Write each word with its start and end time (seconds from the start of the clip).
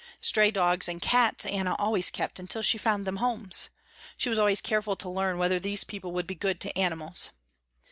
Stray 0.19 0.49
dogs 0.49 0.89
and 0.89 0.99
cats 0.99 1.45
Anna 1.45 1.75
always 1.77 2.09
kept 2.09 2.39
until 2.39 2.63
she 2.63 2.79
found 2.79 3.05
them 3.05 3.17
homes. 3.17 3.69
She 4.17 4.29
was 4.29 4.39
always 4.39 4.59
careful 4.59 4.95
to 4.95 5.07
learn 5.07 5.37
whether 5.37 5.59
these 5.59 5.83
people 5.83 6.11
would 6.13 6.25
be 6.25 6.33
good 6.33 6.59
to 6.61 6.75
animals. 6.75 7.29